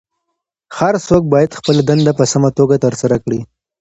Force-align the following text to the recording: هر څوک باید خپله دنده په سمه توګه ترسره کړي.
هر 0.77 0.93
څوک 1.07 1.23
باید 1.33 1.57
خپله 1.59 1.81
دنده 1.89 2.11
په 2.19 2.25
سمه 2.31 2.49
توګه 2.59 2.75
ترسره 2.85 3.17
کړي. 3.23 3.39